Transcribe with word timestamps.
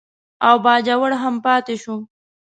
او 0.47 0.55
باجوړ 0.65 1.11
هم 1.21 1.35
پاتې 1.45 1.75
شو. 1.83 1.95